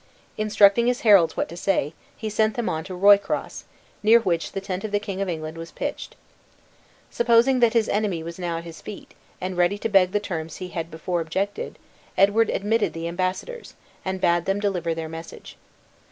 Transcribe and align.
Instructing 0.35 0.87
his 0.87 1.01
heralds 1.01 1.37
what 1.37 1.47
to 1.49 1.55
say, 1.55 1.93
he 2.17 2.27
sent 2.27 2.55
them 2.55 2.67
on 2.67 2.83
to 2.85 2.95
Roycross, 2.95 3.65
near 4.01 4.19
which 4.19 4.53
the 4.53 4.59
tent 4.59 4.83
of 4.83 4.91
the 4.91 4.99
King 4.99 5.21
of 5.21 5.29
England 5.29 5.59
was 5.59 5.71
pitched. 5.71 6.15
Supposing 7.11 7.59
that 7.59 7.73
his 7.73 7.87
enemy 7.87 8.23
was 8.23 8.39
now 8.39 8.57
at 8.57 8.63
his 8.63 8.81
feet, 8.81 9.13
and 9.39 9.55
ready 9.55 9.77
to 9.77 9.89
beg 9.89 10.11
the 10.11 10.19
terms 10.19 10.55
he 10.55 10.69
had 10.69 10.89
before 10.89 11.21
objected, 11.21 11.77
Edward 12.17 12.49
admitted 12.49 12.93
the 12.93 13.07
embassadors, 13.07 13.75
and 14.03 14.19
bade 14.19 14.45
them 14.45 14.59
deliver 14.59 14.95
their 14.95 15.07
message. 15.07 15.55